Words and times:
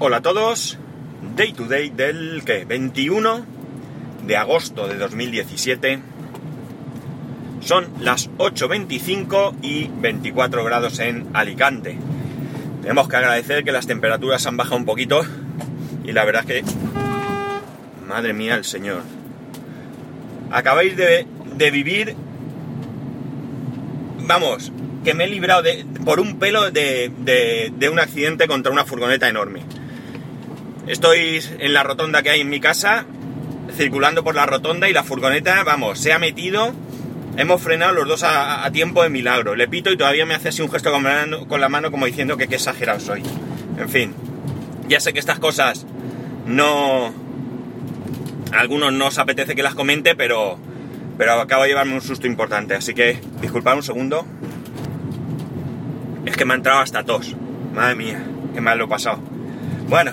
Hola 0.00 0.16
a 0.16 0.22
todos, 0.22 0.76
Day 1.36 1.52
to 1.52 1.66
Day 1.66 1.88
del 1.88 2.42
que 2.44 2.64
21 2.64 3.46
de 4.26 4.36
agosto 4.36 4.88
de 4.88 4.96
2017. 4.96 6.00
Son 7.60 7.86
las 8.00 8.28
8.25 8.38 9.54
y 9.62 9.86
24 9.86 10.64
grados 10.64 10.98
en 10.98 11.28
Alicante. 11.32 11.96
Tenemos 12.82 13.08
que 13.08 13.16
agradecer 13.16 13.62
que 13.62 13.70
las 13.70 13.86
temperaturas 13.86 14.44
han 14.46 14.56
bajado 14.56 14.78
un 14.78 14.84
poquito 14.84 15.22
y 16.02 16.10
la 16.10 16.24
verdad 16.24 16.50
es 16.50 16.64
que... 16.64 16.72
Madre 18.08 18.32
mía 18.32 18.56
el 18.56 18.64
Señor. 18.64 19.02
Acabáis 20.50 20.96
de, 20.96 21.24
de 21.54 21.70
vivir... 21.70 22.16
Vamos, 24.26 24.72
que 25.04 25.14
me 25.14 25.24
he 25.24 25.28
librado 25.28 25.62
de, 25.62 25.86
por 26.04 26.18
un 26.18 26.40
pelo 26.40 26.72
de, 26.72 27.12
de, 27.16 27.72
de, 27.76 27.88
un 27.88 28.00
accidente 28.00 28.48
contra 28.48 28.72
una 28.72 28.84
furgoneta 28.84 29.28
enorme. 29.28 29.62
Estoy 30.86 31.42
en 31.58 31.72
la 31.72 31.82
rotonda 31.82 32.22
que 32.22 32.30
hay 32.30 32.40
en 32.42 32.50
mi 32.50 32.60
casa, 32.60 33.06
circulando 33.74 34.22
por 34.22 34.34
la 34.34 34.44
rotonda 34.44 34.88
y 34.88 34.92
la 34.92 35.02
furgoneta, 35.02 35.62
vamos, 35.64 35.98
se 35.98 36.12
ha 36.12 36.18
metido. 36.18 36.74
Hemos 37.38 37.62
frenado 37.62 37.94
los 37.94 38.06
dos 38.06 38.22
a, 38.22 38.70
tiempo 38.70 39.02
de 39.02 39.08
milagro. 39.08 39.54
Le 39.56 39.66
pito 39.66 39.90
y 39.90 39.96
todavía 39.96 40.26
me 40.26 40.34
hace 40.34 40.50
así 40.50 40.62
un 40.62 40.70
gesto 40.70 40.92
con, 40.92 41.04
con 41.46 41.60
la 41.60 41.68
mano 41.68 41.90
como 41.90 42.06
diciendo 42.06 42.36
que 42.36 42.48
qué 42.48 42.56
exagerado 42.56 43.00
soy. 43.00 43.22
En 43.78 43.88
fin, 43.88 44.14
ya 44.88 45.00
sé 45.00 45.12
que 45.12 45.18
estas 45.18 45.38
cosas 45.38 45.86
no... 46.46 47.12
Algunos 48.52 48.92
no 48.92 49.06
os 49.06 49.18
apetece 49.18 49.56
que 49.56 49.64
las 49.64 49.74
comente, 49.74 50.14
pero, 50.14 50.58
pero 51.18 51.40
acabo 51.40 51.62
de 51.62 51.70
llevarme 51.70 51.94
un 51.94 52.02
susto 52.02 52.26
importante. 52.26 52.74
Así 52.74 52.94
que 52.94 53.18
disculpad 53.40 53.74
un 53.74 53.82
segundo. 53.82 54.26
Es 56.24 56.36
que 56.36 56.44
me 56.44 56.52
ha 56.52 56.56
entrado 56.56 56.80
hasta 56.80 57.02
tos. 57.02 57.34
Madre 57.74 57.96
mía, 57.96 58.22
qué 58.54 58.60
mal 58.60 58.78
lo 58.78 58.84
he 58.84 58.88
pasado. 58.88 59.18
Bueno, 59.88 60.12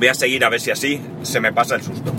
voy 0.00 0.08
a 0.08 0.14
seguir 0.14 0.46
a 0.46 0.48
ver 0.48 0.60
si 0.60 0.70
así 0.70 0.98
se 1.22 1.40
me 1.40 1.52
pasa 1.52 1.74
el 1.74 1.82
susto. 1.82 2.12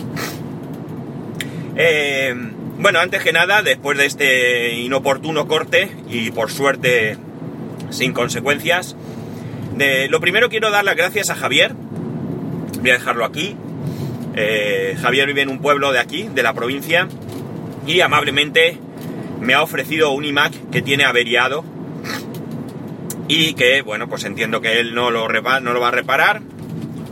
Eh, 1.76 2.32
bueno, 2.78 3.00
antes 3.00 3.24
que 3.24 3.34
nada, 3.34 3.64
después 3.64 3.98
de 3.98 4.06
este 4.06 4.74
inoportuno 4.74 5.48
corte 5.48 5.90
y 6.08 6.30
por 6.30 6.52
suerte 6.52 7.18
sin 7.90 8.14
consecuencias, 8.14 8.96
lo 10.10 10.20
primero 10.20 10.50
quiero 10.50 10.70
dar 10.70 10.86
las 10.86 10.96
gracias 10.96 11.32
a 11.32 11.36
Javier. 11.36 11.74
Voy 11.74 12.92
a 12.92 12.94
dejarlo 12.94 13.26
aquí. 13.26 13.58
Eh, 14.36 14.96
Javier 15.02 15.26
vive 15.26 15.42
en 15.42 15.50
un 15.50 15.60
pueblo 15.60 15.92
de 15.92 16.00
aquí, 16.00 16.30
de 16.34 16.44
la 16.44 16.54
provincia, 16.54 17.08
y 17.88 18.02
amablemente 18.02 18.78
me 19.40 19.56
ha 19.56 19.64
ofrecido 19.64 20.12
un 20.12 20.24
iMac 20.24 20.54
que 20.70 20.84
tiene 20.84 21.04
averiado 21.04 21.66
y 23.28 23.56
que, 23.56 23.82
bueno, 23.82 24.08
pues 24.08 24.24
entiendo 24.24 24.62
que 24.62 24.80
él 24.80 24.94
no 24.94 25.10
lo, 25.10 25.28
no 25.28 25.74
lo 25.74 25.80
va 25.80 25.88
a 25.88 25.92
reparar, 25.92 26.42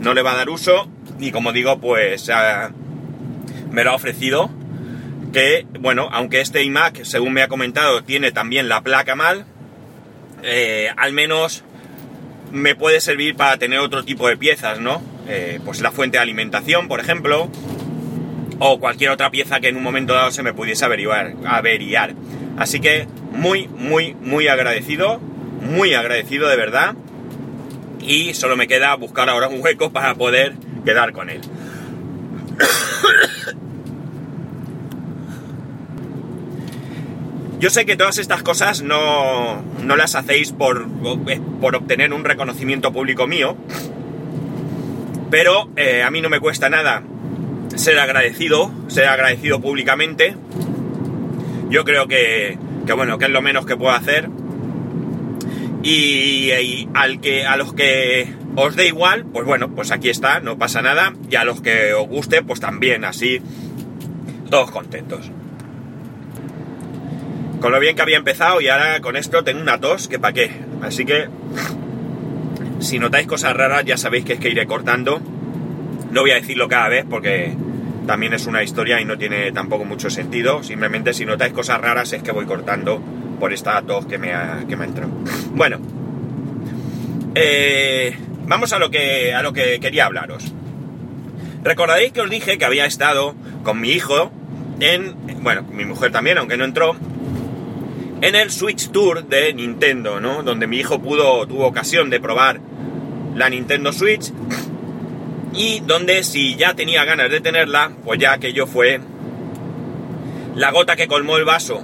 no 0.00 0.14
le 0.14 0.22
va 0.22 0.32
a 0.32 0.36
dar 0.36 0.50
uso 0.50 0.88
y 1.18 1.30
como 1.30 1.52
digo, 1.52 1.80
pues 1.80 2.30
me 3.70 3.84
lo 3.84 3.90
ha 3.90 3.94
ofrecido 3.94 4.50
que, 5.32 5.66
bueno, 5.78 6.08
aunque 6.12 6.40
este 6.40 6.62
iMac, 6.62 7.04
según 7.04 7.32
me 7.32 7.42
ha 7.42 7.48
comentado, 7.48 8.02
tiene 8.02 8.32
también 8.32 8.68
la 8.68 8.82
placa 8.82 9.14
mal, 9.14 9.44
eh, 10.42 10.90
al 10.96 11.12
menos 11.12 11.62
me 12.52 12.74
puede 12.74 13.00
servir 13.00 13.36
para 13.36 13.56
tener 13.56 13.78
otro 13.78 14.04
tipo 14.04 14.28
de 14.28 14.36
piezas, 14.36 14.80
¿no? 14.80 15.02
Eh, 15.28 15.60
pues 15.64 15.80
la 15.80 15.92
fuente 15.92 16.18
de 16.18 16.22
alimentación, 16.22 16.88
por 16.88 16.98
ejemplo, 17.00 17.48
o 18.58 18.80
cualquier 18.80 19.10
otra 19.10 19.30
pieza 19.30 19.60
que 19.60 19.68
en 19.68 19.76
un 19.76 19.82
momento 19.82 20.14
dado 20.14 20.30
se 20.30 20.42
me 20.42 20.52
pudiese 20.52 20.84
averiar. 20.84 21.34
averiar. 21.46 22.14
Así 22.58 22.80
que 22.80 23.06
muy, 23.32 23.68
muy, 23.68 24.14
muy 24.14 24.48
agradecido, 24.48 25.18
muy 25.18 25.94
agradecido 25.94 26.48
de 26.48 26.56
verdad. 26.56 26.94
Y 28.10 28.34
solo 28.34 28.56
me 28.56 28.66
queda 28.66 28.92
buscar 28.96 29.30
ahora 29.30 29.46
un 29.46 29.62
hueco 29.62 29.92
para 29.92 30.16
poder 30.16 30.54
quedar 30.84 31.12
con 31.12 31.30
él. 31.30 31.40
Yo 37.60 37.70
sé 37.70 37.86
que 37.86 37.94
todas 37.94 38.18
estas 38.18 38.42
cosas 38.42 38.82
no, 38.82 39.62
no 39.84 39.94
las 39.94 40.16
hacéis 40.16 40.50
por, 40.50 40.88
por, 41.60 41.76
obtener 41.76 42.12
un 42.12 42.24
reconocimiento 42.24 42.92
público 42.92 43.28
mío, 43.28 43.56
pero 45.30 45.70
eh, 45.76 46.02
a 46.02 46.10
mí 46.10 46.20
no 46.20 46.28
me 46.28 46.40
cuesta 46.40 46.68
nada 46.68 47.04
ser 47.76 47.96
agradecido, 48.00 48.72
ser 48.88 49.06
agradecido 49.06 49.60
públicamente. 49.60 50.34
Yo 51.68 51.84
creo 51.84 52.08
que, 52.08 52.58
que 52.88 52.92
bueno, 52.92 53.18
que 53.18 53.26
es 53.26 53.30
lo 53.30 53.40
menos 53.40 53.66
que 53.66 53.76
puedo 53.76 53.92
hacer. 53.92 54.28
Y, 55.82 56.88
al 56.94 57.20
que, 57.20 57.46
a 57.46 57.56
los 57.56 57.72
que 57.72 58.34
os 58.56 58.76
dé 58.76 58.86
igual, 58.88 59.24
pues 59.24 59.46
bueno, 59.46 59.74
pues 59.74 59.90
aquí 59.90 60.10
está, 60.10 60.40
no 60.40 60.58
pasa 60.58 60.82
nada. 60.82 61.14
Y 61.30 61.36
a 61.36 61.44
los 61.44 61.62
que 61.62 61.94
os 61.94 62.06
guste, 62.06 62.42
pues 62.42 62.60
también, 62.60 63.04
así, 63.04 63.40
todos 64.50 64.70
contentos. 64.70 65.30
Con 67.60 67.72
lo 67.72 67.80
bien 67.80 67.96
que 67.96 68.02
había 68.02 68.16
empezado 68.16 68.60
y 68.60 68.68
ahora 68.68 69.00
con 69.00 69.16
esto 69.16 69.44
tengo 69.44 69.60
una 69.60 69.78
tos 69.78 70.08
que 70.08 70.18
pa' 70.18 70.32
qué. 70.32 70.50
Así 70.82 71.04
que, 71.04 71.28
si 72.80 72.98
notáis 72.98 73.26
cosas 73.26 73.54
raras, 73.54 73.84
ya 73.84 73.96
sabéis 73.96 74.24
que 74.24 74.34
es 74.34 74.40
que 74.40 74.50
iré 74.50 74.66
cortando. 74.66 75.20
No 76.10 76.22
voy 76.22 76.30
a 76.32 76.36
decirlo 76.36 76.68
cada 76.68 76.88
vez 76.88 77.04
porque 77.08 77.54
también 78.06 78.32
es 78.32 78.46
una 78.46 78.62
historia 78.62 79.00
y 79.00 79.04
no 79.04 79.18
tiene 79.18 79.52
tampoco 79.52 79.84
mucho 79.84 80.10
sentido. 80.10 80.62
Simplemente 80.62 81.12
si 81.12 81.24
notáis 81.24 81.52
cosas 81.52 81.80
raras 81.80 82.12
es 82.12 82.22
que 82.22 82.32
voy 82.32 82.46
cortando 82.46 83.02
por 83.40 83.52
esta 83.52 83.82
tos 83.82 84.06
que 84.06 84.18
me 84.18 84.32
ha, 84.32 84.64
que 84.68 84.76
me 84.76 84.84
ha 84.84 84.86
entrado. 84.86 85.10
Bueno, 85.52 85.80
eh, 87.34 88.16
vamos 88.46 88.72
a 88.72 88.78
lo, 88.78 88.90
que, 88.90 89.34
a 89.34 89.42
lo 89.42 89.52
que 89.52 89.80
quería 89.80 90.06
hablaros. 90.06 90.52
Recordaréis 91.64 92.12
que 92.12 92.20
os 92.20 92.30
dije 92.30 92.58
que 92.58 92.64
había 92.64 92.86
estado 92.86 93.34
con 93.64 93.80
mi 93.80 93.90
hijo 93.90 94.30
en, 94.78 95.16
bueno, 95.42 95.62
mi 95.62 95.84
mujer 95.84 96.12
también, 96.12 96.38
aunque 96.38 96.56
no 96.56 96.64
entró, 96.64 96.94
en 98.22 98.34
el 98.34 98.50
Switch 98.50 98.90
Tour 98.90 99.26
de 99.26 99.52
Nintendo, 99.54 100.20
¿no? 100.20 100.42
Donde 100.42 100.66
mi 100.66 100.78
hijo 100.78 101.00
pudo, 101.00 101.46
tuvo 101.46 101.66
ocasión 101.66 102.10
de 102.10 102.20
probar 102.20 102.60
la 103.34 103.48
Nintendo 103.48 103.92
Switch 103.92 104.32
y 105.54 105.80
donde 105.80 106.22
si 106.22 106.56
ya 106.56 106.74
tenía 106.74 107.04
ganas 107.04 107.30
de 107.30 107.40
tenerla, 107.40 107.92
pues 108.04 108.20
ya 108.20 108.32
aquello 108.32 108.66
fue 108.66 109.00
la 110.54 110.70
gota 110.70 110.96
que 110.96 111.08
colmó 111.08 111.36
el 111.36 111.44
vaso. 111.44 111.82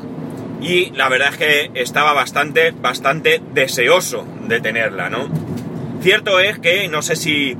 Y 0.60 0.90
la 0.90 1.08
verdad 1.08 1.30
es 1.30 1.36
que 1.36 1.70
estaba 1.74 2.12
bastante, 2.12 2.70
bastante 2.70 3.40
deseoso 3.52 4.26
de 4.48 4.60
tenerla, 4.60 5.10
¿no? 5.10 5.28
Cierto 6.00 6.40
es 6.40 6.58
que 6.58 6.88
no 6.88 7.02
sé 7.02 7.16
si 7.16 7.56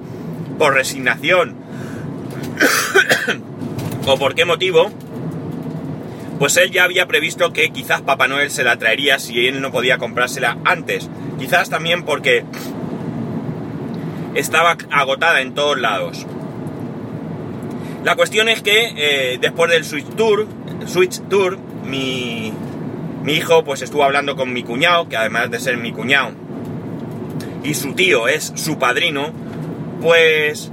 por 0.58 0.74
resignación 0.74 1.56
o 4.06 4.18
por 4.18 4.34
qué 4.34 4.44
motivo, 4.44 4.90
pues 6.38 6.56
él 6.56 6.70
ya 6.70 6.84
había 6.84 7.06
previsto 7.06 7.52
que 7.52 7.70
quizás 7.70 8.02
Papá 8.02 8.28
Noel 8.28 8.50
se 8.50 8.64
la 8.64 8.78
traería 8.78 9.18
si 9.18 9.46
él 9.46 9.60
no 9.60 9.72
podía 9.72 9.98
comprársela 9.98 10.58
antes. 10.64 11.08
Quizás 11.38 11.70
también 11.70 12.04
porque 12.04 12.44
estaba 14.34 14.76
agotada 14.90 15.40
en 15.40 15.54
todos 15.54 15.78
lados. 15.78 16.26
La 18.04 18.16
cuestión 18.16 18.48
es 18.48 18.62
que 18.62 18.92
eh, 18.96 19.38
después 19.40 19.70
del 19.70 19.84
Switch 19.84 20.08
Tour, 20.16 20.46
Switch 20.86 21.20
Tour, 21.28 21.58
mi, 21.84 22.52
mi 23.26 23.34
hijo 23.34 23.64
pues 23.64 23.82
estuvo 23.82 24.04
hablando 24.04 24.36
con 24.36 24.52
mi 24.52 24.62
cuñado, 24.62 25.08
que 25.08 25.16
además 25.16 25.50
de 25.50 25.58
ser 25.58 25.76
mi 25.78 25.90
cuñado 25.90 26.30
y 27.64 27.74
su 27.74 27.92
tío 27.94 28.28
es 28.28 28.52
su 28.54 28.78
padrino, 28.78 29.32
pues 30.00 30.70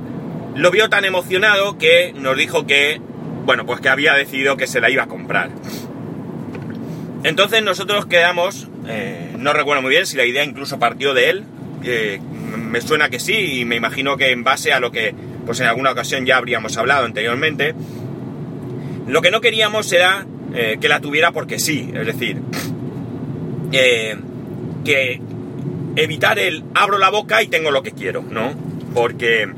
lo 0.53 0.69
vio 0.69 0.87
tan 0.87 1.03
emocionado 1.03 1.79
que 1.79 2.13
nos 2.15 2.37
dijo 2.37 2.67
que 2.67 3.01
bueno, 3.45 3.65
pues 3.65 3.81
que 3.81 3.89
había 3.89 4.13
decidido 4.13 4.55
que 4.55 4.67
se 4.67 4.79
la 4.79 4.91
iba 4.91 5.01
a 5.01 5.07
comprar. 5.07 5.49
Entonces 7.23 7.63
nosotros 7.63 8.05
quedamos, 8.05 8.67
eh, 8.87 9.33
no 9.39 9.51
recuerdo 9.53 9.81
muy 9.81 9.89
bien 9.89 10.05
si 10.05 10.15
la 10.15 10.25
idea 10.25 10.43
incluso 10.43 10.77
partió 10.77 11.15
de 11.15 11.31
él, 11.31 11.45
me 12.55 12.81
suena 12.81 13.09
que 13.09 13.19
sí 13.19 13.61
y 13.61 13.65
me 13.65 13.77
imagino 13.77 14.15
que 14.15 14.29
en 14.29 14.43
base 14.43 14.73
a 14.73 14.79
lo 14.79 14.91
que 14.91 15.15
pues 15.47 15.59
en 15.59 15.65
alguna 15.65 15.91
ocasión 15.91 16.27
ya 16.27 16.37
habríamos 16.37 16.77
hablado 16.77 17.05
anteriormente, 17.05 17.73
lo 19.07 19.23
que 19.23 19.31
no 19.31 19.41
queríamos 19.41 19.91
era 19.91 20.27
eh, 20.53 20.77
que 20.79 20.89
la 20.89 20.99
tuviera 20.99 21.31
porque 21.31 21.59
sí, 21.59 21.91
es 21.93 22.05
decir, 22.05 22.41
que 23.71 25.21
evitar 25.95 26.39
el 26.39 26.63
abro 26.75 26.97
la 26.97 27.09
boca 27.09 27.41
y 27.41 27.47
tengo 27.47 27.71
lo 27.71 27.83
que 27.83 27.91
quiero, 27.91 28.21
¿no? 28.21 28.53
Porque, 28.93 29.51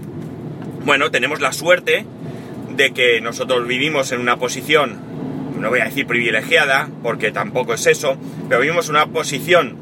bueno, 0.85 1.11
tenemos 1.11 1.41
la 1.41 1.51
suerte 1.51 2.05
de 2.75 2.91
que 2.91 3.21
nosotros 3.21 3.67
vivimos 3.67 4.11
en 4.11 4.19
una 4.19 4.37
posición, 4.37 4.99
no 5.59 5.69
voy 5.69 5.79
a 5.79 5.85
decir 5.85 6.05
privilegiada, 6.07 6.89
porque 7.03 7.31
tampoco 7.31 7.73
es 7.73 7.85
eso, 7.87 8.17
pero 8.49 8.61
vivimos 8.61 8.89
en 8.89 8.95
una 8.95 9.07
posición 9.07 9.77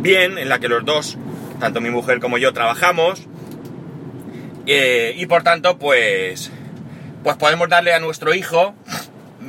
bien 0.00 0.38
en 0.38 0.48
la 0.48 0.58
que 0.58 0.68
los 0.68 0.84
dos, 0.84 1.18
tanto 1.60 1.80
mi 1.80 1.90
mujer 1.90 2.18
como 2.18 2.38
yo, 2.38 2.52
trabajamos 2.52 3.28
eh, 4.66 5.14
y 5.16 5.26
por 5.26 5.42
tanto, 5.42 5.78
pues, 5.78 6.50
pues 7.22 7.36
podemos 7.36 7.68
darle 7.68 7.92
a 7.92 8.00
nuestro 8.00 8.34
hijo, 8.34 8.74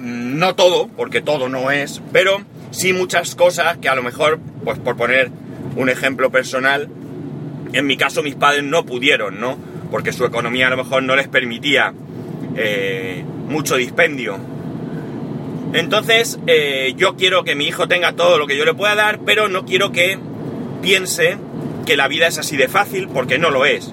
no 0.01 0.55
todo, 0.55 0.87
porque 0.87 1.21
todo 1.21 1.49
no 1.49 1.71
es, 1.71 2.01
pero 2.11 2.41
sí 2.71 2.93
muchas 2.93 3.35
cosas 3.35 3.77
que 3.77 3.89
a 3.89 3.95
lo 3.95 4.03
mejor, 4.03 4.39
pues 4.63 4.79
por 4.79 4.97
poner 4.97 5.31
un 5.75 5.89
ejemplo 5.89 6.31
personal, 6.31 6.89
En 7.73 7.87
mi 7.87 7.97
caso 7.97 8.21
mis 8.21 8.35
padres 8.35 8.63
no 8.63 8.85
pudieron, 8.85 9.39
¿no? 9.39 9.57
Porque 9.89 10.13
su 10.13 10.25
economía 10.25 10.67
a 10.67 10.69
lo 10.69 10.77
mejor 10.77 11.01
no 11.01 11.15
les 11.15 11.27
permitía 11.27 11.91
eh, 12.55 13.23
mucho 13.49 13.77
dispendio. 13.77 14.37
Entonces 15.73 16.39
eh, 16.45 16.93
yo 16.95 17.15
quiero 17.15 17.43
que 17.43 17.55
mi 17.55 17.65
hijo 17.65 17.87
tenga 17.87 18.13
todo 18.13 18.37
lo 18.37 18.45
que 18.45 18.57
yo 18.57 18.63
le 18.63 18.75
pueda 18.75 18.93
dar, 18.93 19.21
pero 19.25 19.49
no 19.49 19.65
quiero 19.65 19.91
que 19.91 20.19
piense 20.83 21.37
que 21.87 21.97
la 21.97 22.07
vida 22.07 22.27
es 22.27 22.37
así 22.37 22.57
de 22.57 22.67
fácil, 22.67 23.07
porque 23.07 23.39
no 23.39 23.49
lo 23.49 23.65
es. 23.65 23.91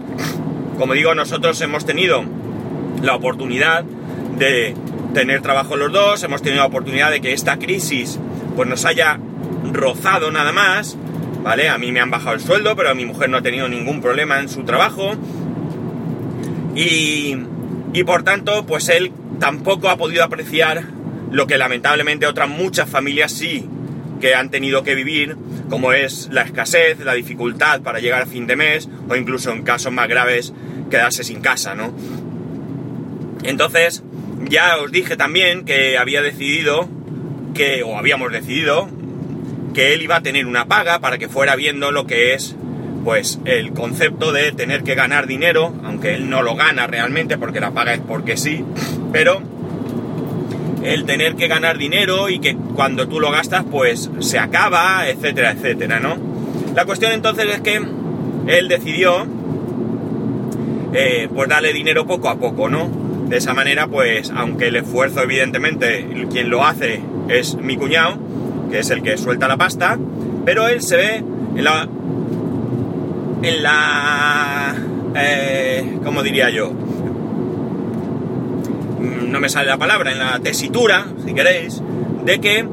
Como 0.78 0.92
digo, 0.92 1.14
nosotros 1.14 1.58
hemos 1.62 1.86
tenido 1.86 2.22
la 3.02 3.14
oportunidad 3.14 3.84
de 4.38 4.74
tener 5.14 5.42
trabajo 5.42 5.76
los 5.76 5.92
dos, 5.92 6.22
hemos 6.22 6.42
tenido 6.42 6.62
la 6.62 6.68
oportunidad 6.68 7.10
de 7.10 7.20
que 7.20 7.32
esta 7.32 7.58
crisis 7.58 8.18
pues 8.56 8.68
nos 8.68 8.84
haya 8.84 9.18
rozado 9.72 10.30
nada 10.30 10.52
más, 10.52 10.96
¿vale? 11.42 11.68
A 11.68 11.78
mí 11.78 11.92
me 11.92 12.00
han 12.00 12.10
bajado 12.10 12.34
el 12.34 12.40
sueldo, 12.40 12.76
pero 12.76 12.94
mi 12.94 13.04
mujer 13.04 13.30
no 13.30 13.38
ha 13.38 13.42
tenido 13.42 13.68
ningún 13.68 14.00
problema 14.00 14.40
en 14.40 14.48
su 14.48 14.64
trabajo. 14.64 15.12
Y, 16.74 17.36
y 17.92 18.04
por 18.04 18.22
tanto, 18.22 18.66
pues 18.66 18.88
él 18.88 19.12
tampoco 19.38 19.88
ha 19.88 19.96
podido 19.96 20.22
apreciar 20.22 20.84
lo 21.30 21.46
que 21.46 21.58
lamentablemente 21.58 22.26
otras 22.26 22.48
muchas 22.48 22.88
familias 22.88 23.32
sí 23.32 23.68
que 24.20 24.34
han 24.34 24.50
tenido 24.50 24.82
que 24.82 24.94
vivir, 24.94 25.36
como 25.68 25.92
es 25.92 26.28
la 26.30 26.42
escasez, 26.42 27.00
la 27.00 27.14
dificultad 27.14 27.80
para 27.80 27.98
llegar 27.98 28.22
a 28.22 28.26
fin 28.26 28.46
de 28.46 28.54
mes, 28.56 28.88
o 29.08 29.16
incluso 29.16 29.50
en 29.50 29.62
casos 29.62 29.92
más 29.92 30.08
graves, 30.08 30.52
quedarse 30.90 31.24
sin 31.24 31.40
casa, 31.40 31.74
¿no? 31.74 31.92
Entonces, 33.42 34.02
ya 34.48 34.76
os 34.78 34.90
dije 34.90 35.16
también 35.16 35.64
que 35.64 35.98
había 35.98 36.22
decidido 36.22 36.88
que, 37.54 37.82
o 37.82 37.96
habíamos 37.98 38.32
decidido, 38.32 38.88
que 39.74 39.94
él 39.94 40.02
iba 40.02 40.16
a 40.16 40.22
tener 40.22 40.46
una 40.46 40.66
paga 40.66 41.00
para 41.00 41.18
que 41.18 41.28
fuera 41.28 41.56
viendo 41.56 41.92
lo 41.92 42.06
que 42.06 42.34
es, 42.34 42.56
pues, 43.04 43.38
el 43.44 43.72
concepto 43.72 44.32
de 44.32 44.52
tener 44.52 44.82
que 44.82 44.94
ganar 44.94 45.26
dinero, 45.26 45.74
aunque 45.84 46.14
él 46.14 46.28
no 46.28 46.42
lo 46.42 46.54
gana 46.54 46.86
realmente 46.86 47.38
porque 47.38 47.60
la 47.60 47.72
paga 47.72 47.94
es 47.94 48.00
porque 48.00 48.36
sí, 48.36 48.64
pero 49.12 49.42
el 50.82 51.04
tener 51.04 51.36
que 51.36 51.46
ganar 51.46 51.76
dinero 51.78 52.30
y 52.30 52.38
que 52.40 52.56
cuando 52.56 53.06
tú 53.08 53.20
lo 53.20 53.30
gastas, 53.30 53.64
pues 53.70 54.10
se 54.20 54.38
acaba, 54.38 55.08
etcétera, 55.08 55.52
etcétera, 55.52 56.00
¿no? 56.00 56.16
La 56.74 56.84
cuestión 56.84 57.12
entonces 57.12 57.46
es 57.52 57.60
que 57.60 57.80
él 58.46 58.68
decidió, 58.68 59.26
eh, 60.92 61.28
pues 61.34 61.48
darle 61.48 61.72
dinero 61.72 62.06
poco 62.06 62.28
a 62.28 62.38
poco, 62.38 62.68
¿no? 62.68 62.99
De 63.30 63.36
esa 63.36 63.54
manera, 63.54 63.86
pues, 63.86 64.32
aunque 64.34 64.66
el 64.66 64.76
esfuerzo, 64.76 65.22
evidentemente, 65.22 66.04
quien 66.32 66.50
lo 66.50 66.66
hace 66.66 67.00
es 67.28 67.54
mi 67.54 67.76
cuñado, 67.76 68.18
que 68.72 68.80
es 68.80 68.90
el 68.90 69.02
que 69.02 69.16
suelta 69.18 69.46
la 69.46 69.56
pasta, 69.56 69.96
pero 70.44 70.66
él 70.66 70.82
se 70.82 70.96
ve 70.96 71.24
en 71.54 71.62
la. 71.62 71.88
en 73.42 73.62
la. 73.62 74.74
Eh, 75.14 75.98
¿cómo 76.02 76.24
diría 76.24 76.50
yo? 76.50 76.72
Mm, 78.98 79.30
no 79.30 79.38
me 79.38 79.48
sale 79.48 79.68
la 79.68 79.78
palabra, 79.78 80.10
en 80.10 80.18
la 80.18 80.40
tesitura, 80.40 81.06
si 81.24 81.32
queréis, 81.32 81.80
de 82.24 82.40
que, 82.40 82.64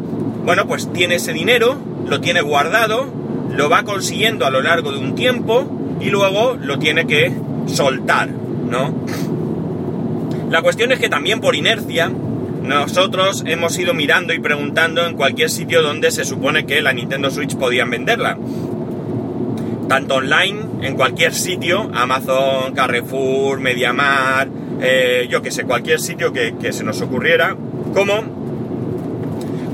bueno, 0.44 0.66
pues 0.66 0.92
tiene 0.92 1.18
ese 1.18 1.34
dinero, 1.34 1.78
lo 2.08 2.20
tiene 2.20 2.42
guardado, 2.42 3.06
lo 3.56 3.70
va 3.70 3.84
consiguiendo 3.84 4.48
a 4.48 4.50
lo 4.50 4.64
largo 4.64 4.92
de 4.92 4.98
un 4.98 5.14
tiempo 5.14 5.98
y 6.02 6.10
luego 6.10 6.58
lo 6.60 6.80
tiene 6.80 7.06
que 7.06 7.32
soltar, 7.68 8.30
¿no? 8.30 9.06
La 10.50 10.62
cuestión 10.62 10.92
es 10.94 11.00
que 11.00 11.10
también 11.10 11.42
por 11.42 11.56
inercia 11.56 12.10
nosotros 12.64 13.44
hemos 13.46 13.78
ido 13.78 13.94
mirando 13.94 14.34
y 14.34 14.40
preguntando 14.40 15.06
en 15.06 15.16
cualquier 15.16 15.50
sitio 15.50 15.82
donde 15.82 16.12
se 16.12 16.26
supone 16.26 16.66
que 16.66 16.82
la 16.82 16.94
Nintendo 16.94 17.30
Switch 17.30 17.56
podían 17.56 17.90
venderla. 17.90 18.38
Tanto 19.88 20.16
online, 20.16 20.60
en 20.82 20.96
cualquier 20.96 21.34
sitio, 21.34 21.90
Amazon, 21.94 22.74
Carrefour, 22.74 23.60
Mediamar, 23.60 24.50
eh, 24.82 25.28
yo 25.30 25.42
que 25.42 25.52
sé, 25.52 25.64
cualquier 25.64 26.00
sitio 26.00 26.34
que, 26.34 26.74
se 26.74 26.84
nos 26.84 27.02
ocurriera, 27.02 27.56
como 27.94 28.24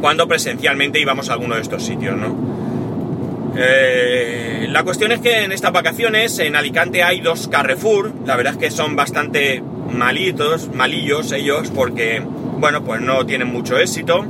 cuando 0.01 0.27
presencialmente 0.27 0.99
íbamos 0.99 1.29
a 1.29 1.33
alguno 1.33 1.55
de 1.55 1.61
estos 1.61 1.83
sitios, 1.83 2.15
¿no? 2.17 3.53
Eh, 3.55 4.67
la 4.69 4.83
cuestión 4.83 5.11
es 5.11 5.19
que 5.19 5.43
en 5.43 5.51
estas 5.51 5.71
vacaciones 5.71 6.39
en 6.39 6.55
Alicante 6.55 7.03
hay 7.03 7.21
dos 7.21 7.47
Carrefour, 7.47 8.11
la 8.25 8.35
verdad 8.35 8.53
es 8.53 8.59
que 8.59 8.71
son 8.71 8.95
bastante 8.95 9.63
malitos, 9.93 10.69
malillos 10.73 11.31
ellos, 11.31 11.71
porque, 11.73 12.21
bueno, 12.57 12.83
pues 12.83 13.01
no 13.01 13.25
tienen 13.25 13.51
mucho 13.51 13.77
éxito. 13.77 14.25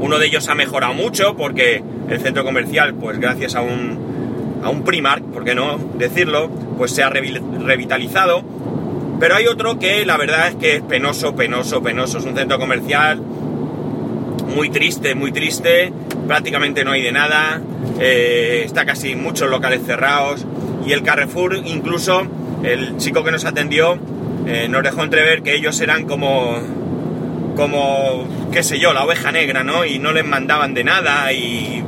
Uno 0.00 0.18
de 0.18 0.26
ellos 0.26 0.48
ha 0.48 0.54
mejorado 0.54 0.94
mucho 0.94 1.36
porque 1.36 1.82
el 2.08 2.20
centro 2.20 2.44
comercial, 2.44 2.94
pues 2.94 3.18
gracias 3.18 3.54
a 3.54 3.60
un, 3.60 4.60
a 4.62 4.70
un 4.70 4.82
Primark, 4.82 5.24
¿por 5.24 5.44
qué 5.44 5.54
no 5.54 5.78
decirlo? 5.98 6.48
Pues 6.78 6.92
se 6.92 7.02
ha 7.02 7.10
revitalizado. 7.10 8.42
Pero 9.20 9.36
hay 9.36 9.46
otro 9.46 9.78
que 9.78 10.06
la 10.06 10.16
verdad 10.16 10.48
es 10.48 10.54
que 10.54 10.76
es 10.76 10.82
penoso, 10.82 11.36
penoso, 11.36 11.82
penoso. 11.82 12.18
Es 12.18 12.24
un 12.24 12.34
centro 12.34 12.58
comercial 12.58 13.20
muy 14.54 14.70
triste, 14.70 15.14
muy 15.14 15.30
triste. 15.30 15.92
Prácticamente 16.26 16.84
no 16.84 16.92
hay 16.92 17.02
de 17.02 17.12
nada. 17.12 17.60
Eh, 18.00 18.62
está 18.64 18.86
casi 18.86 19.14
muchos 19.14 19.50
locales 19.50 19.82
cerrados. 19.84 20.46
Y 20.86 20.92
el 20.92 21.02
Carrefour, 21.02 21.54
incluso 21.66 22.22
el 22.62 22.96
chico 22.96 23.22
que 23.22 23.30
nos 23.30 23.44
atendió, 23.44 23.98
eh, 24.46 24.68
nos 24.68 24.82
dejó 24.82 25.02
entrever 25.02 25.42
que 25.42 25.54
ellos 25.54 25.80
eran 25.80 26.06
como, 26.06 26.58
como, 27.56 28.26
qué 28.52 28.62
sé 28.62 28.78
yo, 28.78 28.92
la 28.92 29.04
oveja 29.04 29.32
negra, 29.32 29.64
¿no? 29.64 29.84
Y 29.84 29.98
no 29.98 30.12
les 30.12 30.24
mandaban 30.24 30.74
de 30.74 30.84
nada 30.84 31.32
y, 31.32 31.82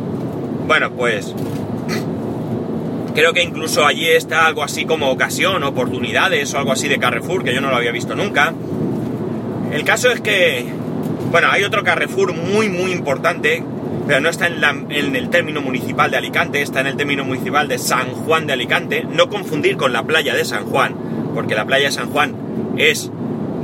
bueno, 0.67 0.93
pues 0.93 1.35
creo 3.15 3.33
que 3.33 3.43
incluso 3.43 3.87
allí 3.87 4.09
está 4.09 4.47
algo 4.47 4.63
así 4.63 4.85
como 4.85 5.11
ocasión, 5.11 5.63
oportunidades 5.63 6.53
o 6.55 6.59
algo 6.59 6.73
así 6.73 6.89
de 6.89 6.99
Carrefour, 6.99 7.45
que 7.45 7.55
yo 7.55 7.61
no 7.61 7.71
lo 7.71 7.77
había 7.77 7.93
visto 7.93 8.15
nunca. 8.15 8.53
El 9.73 9.85
caso 9.85 10.11
es 10.11 10.21
que, 10.21 10.67
bueno, 11.31 11.49
hay 11.51 11.65
otro 11.65 11.83
Carrefour 11.83 12.35
muy, 12.35 12.69
muy 12.69 12.93
importante, 12.93 13.63
pero 14.07 14.21
no 14.21 14.29
está 14.29 14.47
en, 14.47 14.63
en, 14.91 15.17
el 15.17 15.31
término 15.31 15.61
municipal 15.63 16.11
de 16.11 16.19
Alicante, 16.19 16.63
está 16.63 16.81
en 16.81 16.89
el 16.89 16.97
término 16.97 17.25
municipal 17.25 17.69
de 17.69 17.79
San 17.79 18.11
Juan 18.11 18.47
de 18.47 18.55
Alicante, 18.55 19.05
no 19.09 19.29
confundir 19.29 19.77
con 19.77 19.93
la 19.93 20.03
playa 20.03 20.35
de 20.35 20.45
San 20.45 20.65
Juan, 20.65 20.95
porque 21.35 21.55
la 21.55 21.67
playa 21.67 21.87
de 21.87 21.93
San 21.93 22.11
Juan 22.11 22.35
es 22.77 23.11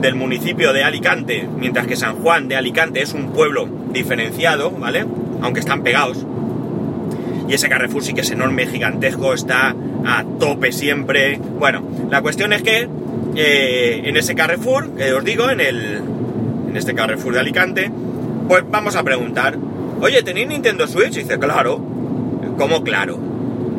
del 0.00 0.14
municipio 0.14 0.72
de 0.72 0.84
Alicante, 0.84 1.48
mientras 1.58 1.86
que 1.86 1.96
San 1.96 2.16
Juan 2.16 2.48
de 2.48 2.56
Alicante 2.56 3.02
es 3.02 3.14
un 3.14 3.32
pueblo 3.32 3.68
diferenciado, 3.92 4.70
¿vale? 4.70 5.04
Aunque 5.42 5.60
están 5.60 5.82
pegados. 5.82 6.24
Y 7.48 7.54
ese 7.54 7.68
Carrefour 7.68 8.02
sí 8.04 8.12
que 8.12 8.20
es 8.20 8.30
enorme, 8.30 8.66
gigantesco, 8.66 9.32
está 9.32 9.74
a 10.04 10.24
tope 10.38 10.70
siempre. 10.70 11.38
Bueno, 11.58 11.82
la 12.10 12.20
cuestión 12.20 12.52
es 12.52 12.62
que 12.62 12.88
eh, 13.34 14.02
en 14.04 14.16
ese 14.16 14.34
Carrefour, 14.34 14.94
que 14.94 15.12
os 15.12 15.24
digo, 15.24 15.48
en 15.50 15.60
el. 15.60 16.02
En 16.68 16.76
este 16.76 16.94
Carrefour 16.94 17.32
de 17.32 17.40
Alicante, 17.40 17.90
pues 18.46 18.64
vamos 18.70 18.96
a 18.96 19.02
preguntar. 19.02 19.56
Oye, 20.00 20.22
¿tenéis 20.22 20.48
Nintendo 20.48 20.86
Switch? 20.86 21.14
Dice, 21.14 21.38
claro. 21.38 21.80
¿Cómo 22.58 22.82
claro? 22.82 23.18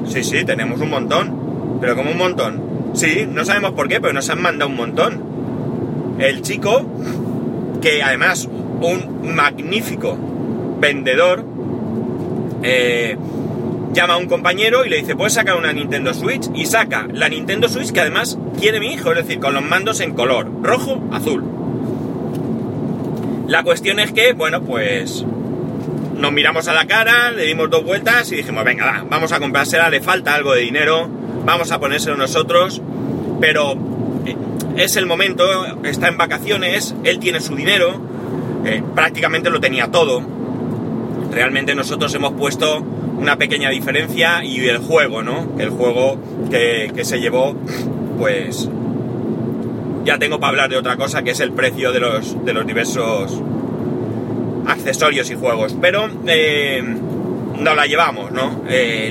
Sí, 0.08 0.24
sí, 0.24 0.44
tenemos 0.44 0.82
un 0.82 0.90
montón. 0.90 1.78
Pero 1.80 1.96
como 1.96 2.12
un 2.12 2.18
montón. 2.18 2.69
Sí, 2.94 3.28
no 3.30 3.46
sabemos 3.46 3.72
por 3.72 3.88
qué, 3.88 4.02
pero 4.02 4.14
nos 4.14 4.30
han 4.30 4.42
mandado 4.42 4.70
un 4.70 4.78
montón. 4.78 5.24
El 6.20 6.42
chico, 6.42 6.86
que 7.82 8.04
además 8.04 8.48
un 8.82 9.34
magnífico 9.36 10.18
vendedor, 10.80 11.46
eh, 12.64 13.18
llama 13.94 14.16
a 14.16 14.18
un 14.18 14.28
compañero 14.28 14.86
y 14.86 14.90
le 14.90 14.98
dice, 14.98 15.16
¿puedes 15.16 15.34
sacar 15.34 15.56
una 15.56 15.74
Nintendo 15.74 16.14
Switch? 16.14 16.50
Y 16.54 16.66
saca 16.66 17.08
la 17.12 17.30
Nintendo 17.30 17.68
Switch 17.70 17.92
que 17.92 18.02
además 18.02 18.38
quiere 18.60 18.80
mi 18.80 18.94
hijo, 18.94 19.12
es 19.12 19.18
decir, 19.18 19.40
con 19.40 19.54
los 19.54 19.64
mandos 19.64 20.00
en 20.00 20.14
color, 20.14 20.48
rojo, 20.62 21.02
azul. 21.12 21.44
La 23.48 23.64
cuestión 23.64 24.00
es 24.00 24.12
que, 24.12 24.34
bueno, 24.34 24.62
pues 24.62 25.26
nos 26.18 26.32
miramos 26.32 26.68
a 26.68 26.74
la 26.74 26.86
cara, 26.86 27.32
le 27.32 27.46
dimos 27.46 27.70
dos 27.70 27.84
vueltas 27.84 28.32
y 28.32 28.36
dijimos, 28.36 28.64
venga, 28.64 29.06
vamos 29.10 29.32
a 29.32 29.40
comprársela, 29.40 29.90
le 29.90 30.02
falta 30.02 30.36
algo 30.36 30.54
de 30.54 30.62
dinero, 30.62 31.10
vamos 31.46 31.72
a 31.72 31.80
ponérselo 31.80 32.18
nosotros, 32.18 32.82
pero 33.40 33.74
eh, 34.26 34.36
es 34.78 34.96
el 34.96 35.06
momento, 35.06 35.44
está 35.84 36.08
en 36.08 36.18
vacaciones, 36.18 36.96
él 37.04 37.20
tiene 37.20 37.40
su 37.40 37.56
dinero, 37.56 38.02
eh, 38.66 38.84
prácticamente 38.96 39.50
lo 39.50 39.60
tenía 39.60 39.88
todo. 39.88 40.22
Realmente 41.32 41.76
nosotros 41.76 42.14
hemos 42.16 42.34
puesto 42.34 42.80
una 42.80 43.38
pequeña 43.38 43.70
diferencia 43.70 44.44
y 44.44 44.60
el 44.68 44.78
juego, 44.78 45.22
¿no? 45.22 45.48
El 45.60 45.70
juego 45.70 46.18
que, 46.50 46.92
que 46.96 47.06
se 47.06 47.20
llevó, 47.20 47.56
pues 48.18 48.70
ya 50.06 50.18
tengo 50.18 50.40
para 50.40 50.50
hablar 50.52 50.70
de 50.70 50.78
otra 50.78 50.98
cosa 50.98 51.22
que 51.22 51.32
es 51.32 51.40
el 51.40 51.52
precio 51.52 51.92
de 51.92 52.00
los, 52.00 52.44
de 52.46 52.54
los 52.54 52.66
diversos 52.66 53.42
accesorios 54.66 55.30
y 55.30 55.36
juegos. 55.36 55.76
Pero 55.80 56.10
eh, 56.26 56.82
no 57.60 57.76
la 57.76 57.86
llevamos, 57.86 58.32
¿no? 58.32 58.62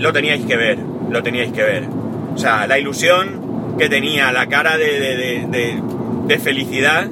lo 0.00 0.12
teníais 0.12 0.44
que 0.44 0.56
ver, 0.56 0.78
lo 1.10 1.22
teníais 1.22 1.52
que 1.52 1.62
ver. 1.62 1.97
O 2.38 2.40
sea, 2.40 2.68
la 2.68 2.78
ilusión 2.78 3.74
que 3.80 3.88
tenía, 3.88 4.30
la 4.30 4.46
cara 4.46 4.78
de, 4.78 5.82
felicidad, 6.40 7.08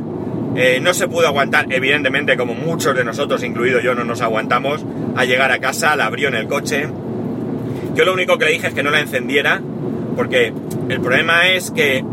eh, 0.54 0.78
no 0.80 0.94
se 0.94 1.08
pudo 1.08 1.26
aguantar, 1.26 1.66
evidentemente, 1.70 2.36
como 2.36 2.54
muchos 2.54 2.94
de 2.94 3.02
nosotros, 3.02 3.42
incluido 3.42 3.80
yo, 3.80 3.96
no 3.96 4.04
nos 4.04 4.20
aguantamos, 4.20 4.86
a 5.16 5.24
llegar 5.24 5.50
a 5.50 5.58
casa, 5.58 5.96
la 5.96 6.06
abrió 6.06 6.28
en 6.28 6.36
el 6.36 6.46
coche. 6.46 6.86
Yo 7.96 8.04
lo 8.04 8.12
único 8.12 8.38
que 8.38 8.44
le 8.44 8.52
dije 8.52 8.68
es 8.68 8.74
que 8.74 8.84
no 8.84 8.90
la 8.90 9.00
encendiera, 9.00 9.60
Porque 10.14 10.52
el 10.88 11.00
problema 11.00 11.48
es 11.48 11.72
que 11.72 12.04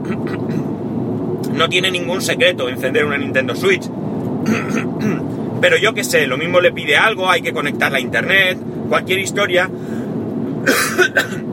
no 1.54 1.70
tiene 1.70 1.92
ningún 1.92 2.20
secreto 2.20 2.68
encender 2.68 3.06
una 3.06 3.20
Nintendo 3.20 3.56
Switch. 3.56 3.84
Pero 5.62 5.78
yo 5.78 5.94
qué 5.94 6.04
sé, 6.04 6.26
lo 6.26 6.38
mismo 6.38 6.62
le 6.62 6.72
pide 6.72 6.98
algo, 6.98 7.30
hay 7.30 7.44
que 7.44 7.54
conectarla 7.54 8.00
a 8.00 8.02
internet, 8.02 8.58
cualquier 8.90 9.20
historia. 9.20 9.70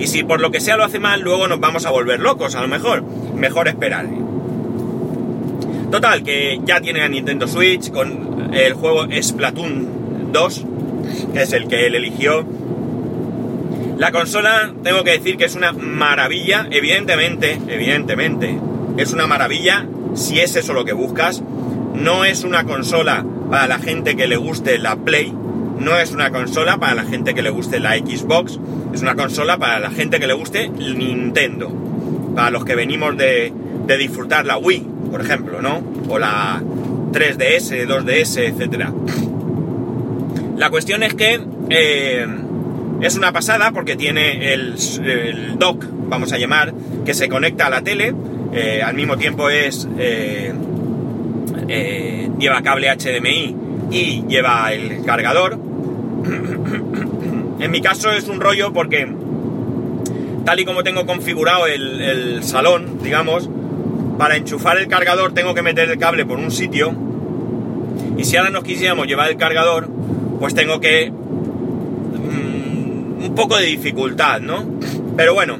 y 0.00 0.06
si 0.06 0.24
por 0.24 0.40
lo 0.40 0.50
que 0.50 0.60
sea 0.60 0.78
lo 0.78 0.84
hace 0.84 0.98
mal, 0.98 1.20
luego 1.20 1.46
nos 1.46 1.60
vamos 1.60 1.84
a 1.84 1.90
volver 1.90 2.20
locos, 2.20 2.54
a 2.54 2.62
lo 2.62 2.68
mejor. 2.68 3.02
Mejor 3.34 3.68
esperar. 3.68 4.08
Total, 5.90 6.22
que 6.22 6.58
ya 6.64 6.80
tiene 6.80 7.02
a 7.02 7.08
Nintendo 7.08 7.46
Switch 7.46 7.90
con 7.90 8.50
el 8.54 8.72
juego 8.72 9.06
Splatoon 9.20 10.32
2, 10.32 10.66
que 11.34 11.42
es 11.42 11.52
el 11.52 11.68
que 11.68 11.86
él 11.86 11.96
eligió. 11.96 12.46
La 13.98 14.10
consola, 14.10 14.72
tengo 14.82 15.04
que 15.04 15.10
decir 15.10 15.36
que 15.36 15.44
es 15.44 15.54
una 15.54 15.72
maravilla, 15.72 16.66
evidentemente, 16.70 17.60
evidentemente, 17.68 18.58
es 18.96 19.12
una 19.12 19.26
maravilla 19.26 19.86
si 20.14 20.40
es 20.40 20.56
eso 20.56 20.72
lo 20.72 20.86
que 20.86 20.94
buscas. 20.94 21.42
No 21.94 22.24
es 22.24 22.44
una 22.44 22.64
consola 22.64 23.26
para 23.50 23.66
la 23.66 23.78
gente 23.78 24.16
que 24.16 24.26
le 24.26 24.36
guste 24.36 24.78
la 24.78 24.96
Play, 24.96 25.34
no 25.80 25.98
es 25.98 26.12
una 26.12 26.30
consola 26.30 26.78
para 26.78 26.94
la 26.94 27.04
gente 27.04 27.34
que 27.34 27.42
le 27.42 27.50
guste 27.50 27.80
la 27.80 27.96
Xbox, 27.96 28.60
es 28.94 29.02
una 29.02 29.14
consola 29.14 29.58
para 29.58 29.80
la 29.80 29.90
gente 29.90 30.20
que 30.20 30.26
le 30.26 30.34
guste 30.34 30.68
Nintendo, 30.68 31.70
para 32.34 32.50
los 32.50 32.64
que 32.64 32.74
venimos 32.74 33.16
de, 33.16 33.52
de 33.86 33.96
disfrutar 33.96 34.46
la 34.46 34.56
Wii, 34.58 34.86
por 35.10 35.20
ejemplo, 35.20 35.60
¿no? 35.60 35.82
O 36.08 36.18
la 36.18 36.62
3DS, 37.12 37.86
2DS, 37.86 38.38
etc. 38.38 38.88
La 40.56 40.70
cuestión 40.70 41.02
es 41.02 41.14
que 41.14 41.40
eh, 41.70 42.26
es 43.00 43.16
una 43.16 43.32
pasada 43.32 43.72
porque 43.72 43.96
tiene 43.96 44.52
el, 44.52 44.76
dock, 45.58 45.86
vamos 46.08 46.32
a 46.32 46.38
llamar, 46.38 46.72
que 47.04 47.14
se 47.14 47.28
conecta 47.28 47.66
a 47.66 47.70
la 47.70 47.82
tele, 47.82 48.14
eh, 48.52 48.82
al 48.82 48.94
mismo 48.94 49.16
tiempo 49.16 49.48
es 49.48 49.88
eh, 49.98 50.52
lleva 52.38 52.62
cable 52.62 52.88
HDMI 52.90 53.56
y 53.90 54.24
lleva 54.28 54.72
el 54.72 55.04
cargador. 55.04 55.69
En 56.24 57.70
mi 57.70 57.80
caso 57.80 58.10
es 58.10 58.28
un 58.28 58.40
rollo 58.40 58.72
porque 58.72 59.08
tal 60.44 60.60
y 60.60 60.64
como 60.64 60.82
tengo 60.82 61.06
configurado 61.06 61.66
el 61.66 62.42
salón, 62.42 62.98
digamos, 63.02 63.48
para 64.20 64.36
enchufar 64.36 64.76
el 64.76 64.86
cargador 64.86 65.32
tengo 65.32 65.54
que 65.54 65.62
meter 65.62 65.88
el 65.88 65.98
cable 65.98 66.26
por 66.26 66.38
un 66.38 66.50
sitio. 66.50 66.92
Y 68.18 68.24
si 68.24 68.36
ahora 68.36 68.50
nos 68.50 68.64
quisiéramos 68.64 69.06
llevar 69.06 69.30
el 69.30 69.38
cargador, 69.38 69.88
pues 70.38 70.54
tengo 70.54 70.78
que... 70.78 71.10
Mm, 71.10 71.14
un 73.24 73.34
poco 73.34 73.56
de 73.56 73.64
dificultad, 73.64 74.42
¿no? 74.42 74.66
Pero 75.16 75.32
bueno, 75.32 75.56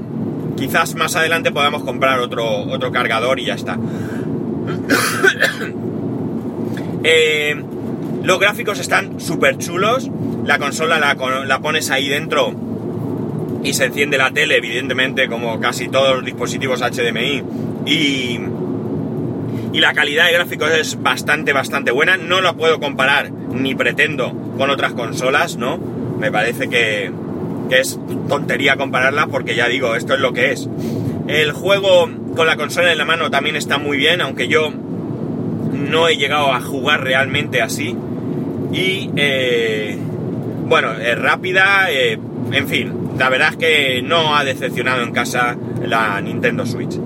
quizás 0.59 0.95
más 0.95 1.17
adelante 1.17 1.53
podamos 1.53 1.85
comprar 1.85 2.21
otro, 2.21 2.65
otro 2.65 2.93
cargador 2.93 3.41
y 3.41 3.47
ya 3.47 3.55
está. 3.55 3.79
Eh, 7.03 7.57
los 8.23 8.39
gráficos 8.39 8.79
están 8.79 9.21
súper 9.21 9.59
chulos. 9.59 10.11
La 10.45 10.59
consola 10.59 10.99
la, 10.99 11.59
pones 11.61 11.91
ahí 11.91 12.09
dentro 12.09 12.55
y 13.63 13.75
se 13.75 13.87
enciende 13.87 14.19
la 14.19 14.31
tele, 14.31 14.57
evidentemente, 14.57 15.29
como 15.29 15.61
casi 15.61 15.89
todos 15.89 16.17
los 16.17 16.25
dispositivos 16.25 16.81
HDMI 16.81 17.43
y, 17.87 18.41
y 19.73 19.81
la 19.81 19.93
calidad 19.93 20.27
de 20.27 20.33
gráficos 20.33 20.71
es 20.71 21.03
bastante, 21.03 21.53
bastante 21.53 21.91
buena. 21.91 22.17
No 22.17 22.41
la 22.41 22.55
puedo 22.55 22.81
comparar 22.81 23.31
ni 23.31 23.75
pretendo 23.75 24.33
con 24.57 24.71
otras 24.71 24.93
consolas, 24.93 25.57
¿no? 25.57 25.79
Me 26.19 26.31
parece 26.31 26.69
que, 26.69 27.11
es 27.71 27.99
tontería 28.29 28.77
compararla 28.77 29.29
porque 29.29 29.55
ya 29.55 29.69
digo, 29.69 29.95
esto 29.95 30.15
es 30.15 30.21
lo 30.21 30.33
que 30.33 30.53
es. 30.53 30.69
El 31.29 31.53
juego 31.53 32.11
con 32.35 32.47
la 32.47 32.57
consola 32.57 32.91
en 32.91 32.99
la 32.99 33.05
mano 33.05 33.31
también 33.31 33.57
está 33.57 33.79
muy 33.79 33.97
bien, 33.97 34.21
aunque 34.21 34.49
yo 34.49 34.71
no 34.71 36.09
he 36.09 36.17
llegado 36.17 36.53
a 36.53 36.61
jugar 36.61 37.03
realmente 37.03 37.63
así. 37.63 37.97
Y 38.73 39.11
eh, 39.17 39.99
bueno, 40.67 40.93
es 40.93 41.19
rápida, 41.19 41.91
eh, 41.91 42.19
en 42.53 42.69
fin, 42.69 42.93
la 43.19 43.29
verdad 43.29 43.51
es 43.51 43.57
que 43.57 44.03
no 44.03 44.37
ha 44.37 44.45
decepcionado 44.45 45.03
en 45.03 45.13
casa 45.13 45.57
la 45.85 46.21
Nintendo 46.21 46.65
Switch. 46.67 46.99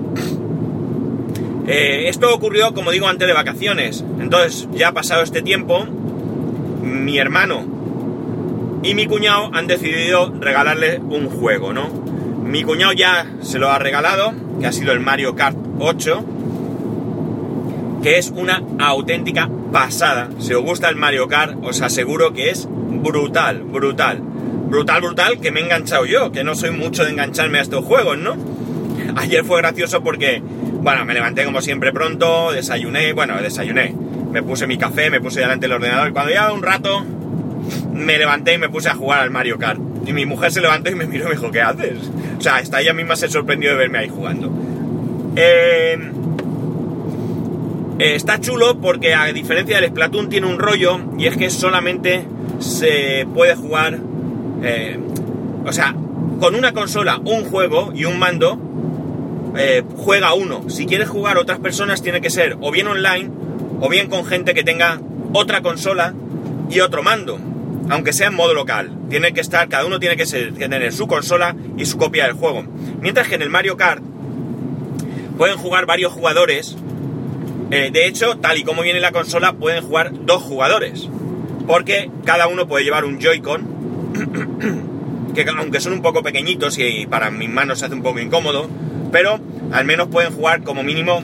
Eh, 1.67 2.09
esto 2.09 2.33
ocurrió, 2.33 2.73
como 2.73 2.91
digo, 2.91 3.07
antes 3.07 3.27
de 3.27 3.33
vacaciones. 3.33 4.03
Entonces, 4.19 4.67
ya 4.73 4.89
ha 4.89 4.93
pasado 4.93 5.23
este 5.23 5.41
tiempo, 5.41 5.85
mi 6.83 7.17
hermano 7.17 7.75
y 8.83 8.93
mi 8.93 9.07
cuñado 9.07 9.49
han 9.51 9.65
decidido 9.65 10.31
regalarle 10.39 10.99
un 10.99 11.27
juego, 11.27 11.73
¿no? 11.73 11.89
Mi 12.43 12.63
cuñado 12.63 12.93
ya 12.93 13.25
se 13.41 13.57
lo 13.57 13.71
ha 13.71 13.79
regalado, 13.79 14.33
que 14.59 14.67
ha 14.67 14.71
sido 14.71 14.93
el 14.93 14.99
Mario 14.99 15.35
Kart 15.35 15.57
8, 15.79 16.23
que 18.05 18.19
es 18.19 18.29
una 18.29 18.61
auténtica 18.77 19.49
pasada. 19.71 20.29
Si 20.37 20.53
os 20.53 20.61
gusta 20.61 20.89
el 20.89 20.95
Mario 20.95 21.27
Kart, 21.27 21.55
os 21.63 21.81
aseguro 21.81 22.33
que 22.33 22.51
es 22.51 22.67
brutal, 22.69 23.63
brutal. 23.63 24.19
Brutal, 24.19 25.01
brutal, 25.01 25.39
que 25.39 25.49
me 25.49 25.61
he 25.61 25.63
enganchado 25.63 26.05
yo, 26.05 26.31
que 26.31 26.43
no 26.43 26.53
soy 26.53 26.69
mucho 26.69 27.03
de 27.03 27.09
engancharme 27.09 27.57
a 27.57 27.61
estos 27.63 27.83
juegos, 27.83 28.19
¿no? 28.19 28.37
Ayer 29.15 29.43
fue 29.43 29.57
gracioso 29.57 30.03
porque 30.03 30.39
bueno, 30.39 31.03
me 31.03 31.15
levanté 31.15 31.45
como 31.45 31.61
siempre 31.61 31.91
pronto, 31.91 32.51
desayuné, 32.51 33.13
bueno, 33.13 33.41
desayuné. 33.41 33.95
Me 34.31 34.43
puse 34.43 34.67
mi 34.67 34.77
café, 34.77 35.09
me 35.09 35.19
puse 35.19 35.39
delante 35.39 35.63
del 35.63 35.77
ordenador 35.77 36.09
y 36.09 36.11
cuando 36.11 36.31
ya 36.31 36.53
un 36.53 36.61
rato 36.61 37.03
me 37.91 38.19
levanté 38.19 38.53
y 38.53 38.59
me 38.59 38.69
puse 38.69 38.87
a 38.89 38.93
jugar 38.93 39.21
al 39.21 39.31
Mario 39.31 39.57
Kart. 39.57 39.79
Y 40.05 40.13
mi 40.13 40.27
mujer 40.27 40.51
se 40.51 40.61
levantó 40.61 40.91
y 40.91 40.95
me 40.95 41.07
miró 41.07 41.25
y 41.25 41.29
me 41.29 41.35
dijo, 41.37 41.49
¿qué 41.49 41.61
haces? 41.61 41.97
O 42.37 42.41
sea, 42.41 42.57
hasta 42.57 42.81
ella 42.81 42.93
misma 42.93 43.15
se 43.15 43.29
sorprendió 43.29 43.71
de 43.71 43.77
verme 43.77 43.97
ahí 43.97 44.09
jugando. 44.09 44.51
Eh, 45.35 45.97
eh, 47.99 48.15
está 48.15 48.39
chulo 48.39 48.79
porque 48.79 49.13
a 49.13 49.25
diferencia 49.27 49.79
del 49.79 49.89
Splatoon 49.89 50.29
tiene 50.29 50.47
un 50.47 50.59
rollo 50.59 50.99
y 51.17 51.27
es 51.27 51.37
que 51.37 51.49
solamente 51.49 52.25
se 52.59 53.27
puede 53.33 53.55
jugar, 53.55 53.99
eh, 54.63 54.99
o 55.65 55.71
sea, 55.71 55.95
con 56.39 56.55
una 56.55 56.73
consola, 56.73 57.19
un 57.23 57.45
juego 57.45 57.91
y 57.95 58.05
un 58.05 58.19
mando 58.19 58.59
eh, 59.57 59.83
juega 59.97 60.33
uno. 60.33 60.69
Si 60.69 60.85
quieres 60.85 61.09
jugar 61.09 61.37
otras 61.37 61.59
personas 61.59 62.01
tiene 62.01 62.21
que 62.21 62.29
ser 62.29 62.57
o 62.61 62.71
bien 62.71 62.87
online 62.87 63.29
o 63.79 63.89
bien 63.89 64.09
con 64.09 64.25
gente 64.25 64.53
que 64.53 64.63
tenga 64.63 64.99
otra 65.33 65.61
consola 65.61 66.13
y 66.69 66.79
otro 66.79 67.03
mando, 67.03 67.39
aunque 67.89 68.13
sea 68.13 68.27
en 68.27 68.35
modo 68.35 68.53
local. 68.53 68.91
Tiene 69.09 69.33
que 69.33 69.41
estar, 69.41 69.67
cada 69.69 69.85
uno 69.85 69.99
tiene 69.99 70.17
que, 70.17 70.25
tener 70.25 70.93
su 70.93 71.07
consola 71.07 71.55
y 71.77 71.85
su 71.85 71.97
copia 71.97 72.25
del 72.25 72.33
juego. 72.33 72.63
Mientras 73.01 73.27
que 73.27 73.35
en 73.35 73.41
el 73.41 73.49
Mario 73.49 73.77
Kart 73.77 74.03
pueden 75.37 75.57
jugar 75.57 75.85
varios 75.85 76.11
jugadores. 76.11 76.77
Eh, 77.75 77.91
de 77.91 78.07
hecho, 78.07 78.37
tal 78.37 78.57
y 78.57 78.63
como 78.63 78.83
viene 78.83 79.01
la 79.01 79.11
consola, 79.11 79.51
pueden 79.51 79.83
jugar 79.83 80.11
dos 80.25 80.41
jugadores. 80.41 81.09
Porque 81.67 82.09
cada 82.23 82.47
uno 82.47 82.69
puede 82.69 82.85
llevar 82.85 83.03
un 83.03 83.19
Joy-Con. 83.19 83.75
que 85.35 85.45
aunque 85.49 85.81
son 85.81 85.91
un 85.91 86.01
poco 86.01 86.23
pequeñitos 86.23 86.79
y 86.79 87.05
para 87.05 87.29
mis 87.31 87.49
manos 87.49 87.79
se 87.79 87.85
hace 87.85 87.95
un 87.95 88.01
poco 88.01 88.19
incómodo, 88.19 88.69
pero 89.11 89.41
al 89.73 89.83
menos 89.83 90.07
pueden 90.07 90.31
jugar 90.31 90.63
como 90.63 90.83
mínimo 90.83 91.21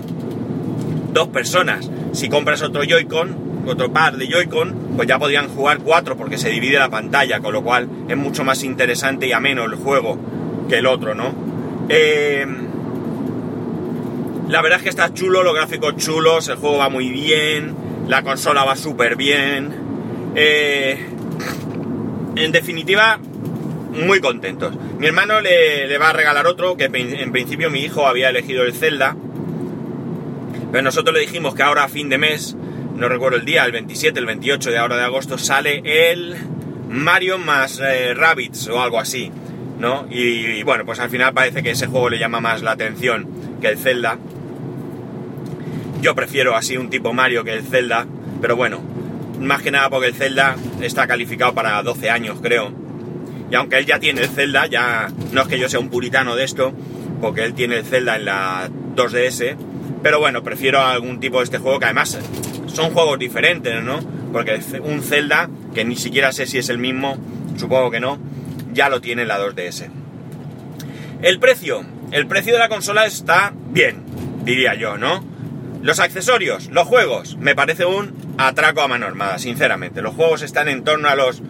dos 1.13 1.29
personas. 1.29 1.89
Si 2.11 2.27
compras 2.27 2.61
otro 2.61 2.83
Joy-Con, 2.83 3.63
otro 3.67 3.93
par 3.93 4.17
de 4.17 4.27
Joy-Con, 4.27 4.95
pues 4.97 5.07
ya 5.07 5.17
podrían 5.17 5.47
jugar 5.47 5.79
cuatro 5.79 6.17
porque 6.17 6.37
se 6.37 6.49
divide 6.49 6.79
la 6.79 6.89
pantalla, 6.89 7.39
con 7.39 7.53
lo 7.53 7.63
cual 7.63 7.87
es 8.09 8.17
mucho 8.17 8.43
más 8.43 8.63
interesante 8.63 9.25
y 9.25 9.31
ameno 9.31 9.63
el 9.63 9.75
juego 9.75 10.19
que 10.67 10.79
el 10.79 10.85
otro, 10.85 11.15
¿no? 11.15 11.33
Eh, 11.87 12.45
la 14.51 14.61
verdad 14.61 14.79
es 14.79 14.83
que 14.83 14.89
está 14.89 15.13
chulo, 15.13 15.43
los 15.43 15.55
gráficos 15.55 15.95
chulos, 15.95 16.49
el 16.49 16.57
juego 16.57 16.77
va 16.77 16.89
muy 16.89 17.09
bien, 17.09 17.73
la 18.07 18.21
consola 18.21 18.65
va 18.65 18.75
súper 18.75 19.15
bien. 19.15 19.73
Eh, 20.35 20.99
en 22.35 22.51
definitiva, 22.51 23.17
muy 23.17 24.19
contentos. 24.19 24.75
Mi 24.99 25.07
hermano 25.07 25.39
le, 25.39 25.97
va 25.97 26.09
a 26.09 26.13
regalar 26.13 26.47
otro, 26.47 26.75
que 26.75 26.85
en 26.85 27.31
principio 27.31 27.69
mi 27.69 27.79
hijo 27.79 28.05
había 28.07 28.29
elegido 28.29 28.63
el 28.63 28.73
Zelda, 28.73 29.15
pero 30.69 30.83
nosotros 30.83 31.13
le 31.13 31.21
dijimos 31.21 31.55
que 31.55 31.63
ahora 31.63 31.85
a 31.85 31.87
fin 31.87 32.09
de 32.09 32.17
mes, 32.17 32.55
no 32.95 33.07
recuerdo 33.07 33.37
el 33.37 33.45
día, 33.45 33.63
el 33.63 33.71
27, 33.71 34.19
el 34.19 34.25
28 34.25 34.69
de 34.69 34.77
ahora 34.77 34.97
de 34.97 35.03
agosto, 35.03 35.37
sale 35.37 35.81
el 35.85 36.35
Mario 36.89 37.37
más 37.37 37.79
eh, 37.79 38.13
Rabbits 38.13 38.67
o 38.67 38.81
algo 38.81 38.99
así, 38.99 39.31
¿no? 39.79 40.07
Y, 40.09 40.61
bueno, 40.63 40.85
pues 40.85 40.99
al 40.99 41.09
final 41.09 41.33
parece 41.33 41.63
que 41.63 41.71
ese 41.71 41.87
juego 41.87 42.09
le 42.09 42.19
llama 42.19 42.41
más 42.41 42.61
la 42.61 42.71
atención 42.71 43.27
que 43.61 43.67
el 43.67 43.77
Zelda. 43.77 44.17
Yo 46.01 46.15
prefiero 46.15 46.55
así 46.55 46.77
un 46.77 46.89
tipo 46.89 47.13
Mario 47.13 47.43
que 47.43 47.53
el 47.53 47.63
Zelda, 47.63 48.07
pero 48.41 48.55
bueno, 48.55 48.81
más 49.39 49.61
que 49.61 49.71
nada 49.71 49.89
porque 49.89 50.07
el 50.07 50.15
Zelda 50.15 50.55
está 50.81 51.07
calificado 51.07 51.53
para 51.53 51.81
12 51.83 52.09
años, 52.09 52.39
creo 52.41 52.81
y 53.51 53.55
aunque 53.55 53.77
él 53.77 53.85
ya 53.85 53.99
tiene 53.99 54.21
el 54.21 54.29
Zelda, 54.29 54.65
ya 54.67 55.11
no 55.33 55.41
es 55.41 55.47
que 55.49 55.59
yo 55.59 55.67
sea 55.67 55.81
un 55.81 55.89
puritano 55.89 56.37
de 56.37 56.45
esto, 56.45 56.71
porque 57.19 57.43
él 57.43 57.53
tiene 57.53 57.79
el 57.79 57.85
Zelda 57.85 58.15
en 58.15 58.25
la 58.25 58.69
2DS, 58.95 59.57
pero 60.01 60.19
bueno, 60.19 60.41
prefiero 60.41 60.79
algún 60.79 61.19
tipo 61.19 61.39
de 61.39 61.43
este 61.43 61.57
juego 61.57 61.77
que 61.77 61.85
además 61.85 62.17
son 62.67 62.91
juegos 62.91 63.19
diferentes, 63.19 63.83
¿no? 63.83 63.99
Porque 64.31 64.57
un 64.81 65.01
Zelda, 65.01 65.49
que 65.75 65.83
ni 65.83 65.97
siquiera 65.97 66.31
sé 66.31 66.47
si 66.47 66.59
es 66.59 66.69
el 66.69 66.77
mismo, 66.77 67.17
supongo 67.57 67.91
que 67.91 67.99
no, 67.99 68.17
ya 68.73 68.87
lo 68.87 69.01
tiene 69.01 69.23
en 69.23 69.27
la 69.27 69.37
2DS. 69.37 69.89
El 71.21 71.39
precio. 71.39 71.83
El 72.11 72.27
precio 72.27 72.53
de 72.53 72.59
la 72.59 72.69
consola 72.69 73.05
está 73.05 73.53
bien, 73.53 74.03
diría 74.43 74.75
yo, 74.75 74.97
¿no? 74.97 75.25
Los 75.81 75.99
accesorios, 75.99 76.69
los 76.71 76.87
juegos, 76.87 77.37
me 77.37 77.55
parece 77.55 77.85
un 77.85 78.13
atraco 78.37 78.81
a 78.81 78.87
mano 78.87 79.07
armada, 79.07 79.39
sinceramente. 79.39 80.01
Los 80.01 80.15
juegos 80.15 80.43
están 80.43 80.67
en 80.67 80.83
torno 80.83 81.07
a 81.09 81.15
los, 81.15 81.41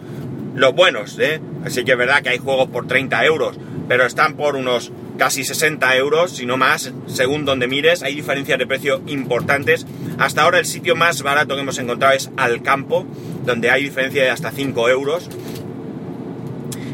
los 0.54 0.74
buenos, 0.74 1.18
¿eh? 1.18 1.40
Así 1.64 1.84
que 1.84 1.92
es 1.92 1.98
verdad 1.98 2.22
que 2.22 2.30
hay 2.30 2.38
juegos 2.38 2.68
por 2.68 2.86
30 2.86 3.24
euros, 3.26 3.58
pero 3.88 4.06
están 4.06 4.34
por 4.34 4.56
unos 4.56 4.90
casi 5.18 5.44
60 5.44 5.96
euros, 5.96 6.32
si 6.32 6.46
no 6.46 6.56
más, 6.56 6.92
según 7.06 7.44
donde 7.44 7.68
mires. 7.68 8.02
Hay 8.02 8.14
diferencias 8.14 8.58
de 8.58 8.66
precio 8.66 9.02
importantes. 9.06 9.86
Hasta 10.18 10.42
ahora 10.42 10.58
el 10.58 10.66
sitio 10.66 10.96
más 10.96 11.22
barato 11.22 11.54
que 11.54 11.60
hemos 11.60 11.78
encontrado 11.78 12.14
es 12.14 12.30
Alcampo, 12.36 13.06
donde 13.44 13.70
hay 13.70 13.84
diferencia 13.84 14.22
de 14.22 14.30
hasta 14.30 14.50
5 14.50 14.88
euros 14.88 15.28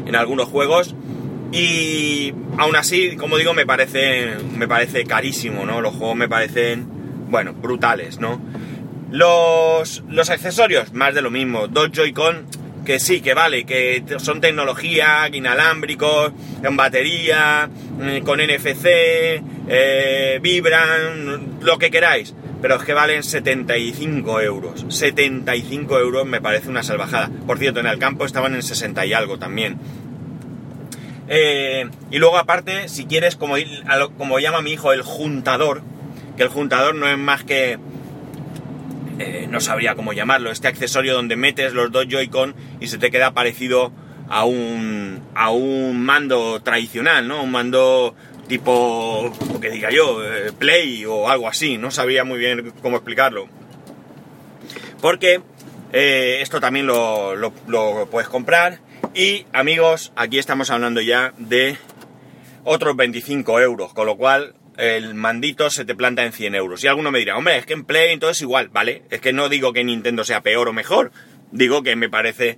en 0.05 0.15
algunos 0.15 0.49
juegos. 0.49 0.95
Y 1.51 2.33
aún 2.57 2.75
así, 2.75 3.15
como 3.15 3.37
digo, 3.37 3.53
me 3.53 3.65
parece, 3.65 4.37
me 4.55 4.67
parece 4.67 5.05
carísimo, 5.05 5.65
¿no? 5.65 5.81
Los 5.81 5.95
juegos 5.95 6.15
me 6.15 6.27
parecen, 6.27 6.87
bueno, 7.29 7.53
brutales, 7.53 8.19
¿no? 8.19 8.41
Los, 9.11 10.03
los 10.07 10.29
accesorios, 10.29 10.93
más 10.93 11.15
de 11.15 11.21
lo 11.21 11.31
mismo. 11.31 11.67
Dos 11.67 11.91
Joy-Con, 11.91 12.45
que 12.85 12.99
sí, 12.99 13.21
que 13.21 13.33
vale, 13.33 13.65
que 13.65 14.03
son 14.17 14.41
tecnología, 14.41 15.29
inalámbricos, 15.31 16.31
en 16.63 16.75
batería, 16.75 17.69
mm, 17.69 18.23
con 18.23 18.39
NFC, 18.39 19.41
eh, 19.67 20.39
vibran, 20.41 21.59
lo 21.61 21.77
que 21.77 21.91
queráis. 21.91 22.33
Pero 22.61 22.75
es 22.75 22.83
que 22.83 22.93
valen 22.93 23.23
75 23.23 24.41
euros. 24.41 24.85
75 24.89 25.97
euros 25.97 26.25
me 26.25 26.41
parece 26.41 26.69
una 26.69 26.83
salvajada. 26.83 27.29
Por 27.47 27.57
cierto, 27.57 27.79
en 27.79 27.87
el 27.87 27.99
campo 27.99 28.25
estaban 28.25 28.53
en 28.53 28.63
60 28.63 29.05
y 29.05 29.13
algo 29.13 29.39
también. 29.39 29.77
Eh, 31.29 31.87
y 32.09 32.17
luego 32.17 32.37
aparte, 32.37 32.89
si 32.89 33.05
quieres, 33.05 33.35
como, 33.35 33.55
como 34.17 34.39
llama 34.39 34.61
mi 34.61 34.71
hijo, 34.71 34.91
el 34.91 35.03
juntador, 35.03 35.83
que 36.39 36.43
el 36.43 36.49
juntador 36.49 36.95
no 36.95 37.05
es 37.05 37.17
más 37.17 37.43
que... 37.43 37.77
Eh, 39.19 39.47
no 39.49 39.59
sabría 39.59 39.95
cómo 39.95 40.13
llamarlo, 40.13 40.51
este 40.51 40.69
accesorio 40.69 41.13
donde 41.13 41.35
metes 41.35 41.73
los 41.73 41.91
dos 41.91 42.07
Joy-Con 42.07 42.55
y 42.79 42.87
se 42.87 42.97
te 42.97 43.11
queda 43.11 43.33
parecido 43.33 43.91
a 44.29 44.45
un, 44.45 45.21
a 45.35 45.49
un 45.49 46.01
mando 46.01 46.61
tradicional, 46.61 47.27
¿no? 47.27 47.43
Un 47.43 47.51
mando 47.51 48.15
tipo, 48.47 49.33
que 49.59 49.69
diga 49.69 49.91
yo, 49.91 50.23
eh, 50.23 50.53
Play 50.57 51.03
o 51.03 51.29
algo 51.29 51.49
así, 51.49 51.77
no 51.77 51.91
sabría 51.91 52.23
muy 52.23 52.39
bien 52.39 52.71
cómo 52.81 52.95
explicarlo. 52.95 53.49
Porque 55.01 55.41
esto 55.91 56.61
también 56.61 56.87
lo, 56.87 57.35
lo 57.35 58.07
puedes 58.09 58.29
comprar 58.29 58.79
y 59.13 59.45
amigos, 59.51 60.13
aquí 60.15 60.39
estamos 60.39 60.69
hablando 60.69 61.01
ya 61.01 61.33
de 61.37 61.75
otros 62.63 62.95
25 62.95 63.59
euros, 63.59 63.93
con 63.93 64.05
lo 64.05 64.15
cual 64.15 64.53
el 64.79 65.13
mandito 65.13 65.69
se 65.69 65.85
te 65.85 65.95
planta 65.95 66.25
en 66.25 66.31
100 66.31 66.55
euros. 66.55 66.83
Y 66.83 66.87
alguno 66.87 67.11
me 67.11 67.19
dirá, 67.19 67.37
hombre, 67.37 67.57
es 67.57 67.65
que 67.65 67.73
en 67.73 67.85
Play 67.85 68.17
todo 68.17 68.31
es 68.31 68.41
igual, 68.41 68.69
¿vale? 68.69 69.03
Es 69.09 69.21
que 69.21 69.33
no 69.33 69.49
digo 69.49 69.73
que 69.73 69.83
Nintendo 69.83 70.23
sea 70.23 70.41
peor 70.41 70.69
o 70.69 70.73
mejor, 70.73 71.11
digo 71.51 71.83
que 71.83 71.95
me 71.95 72.09
parece 72.09 72.57